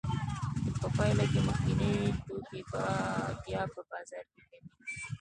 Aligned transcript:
په 0.79 0.87
پایله 0.95 1.25
کې 1.31 1.39
مخکیني 1.47 1.93
توکي 2.27 2.59
بیا 3.43 3.61
په 3.73 3.81
بازار 3.91 4.23
کې 4.31 4.41
کمېږي 4.49 4.69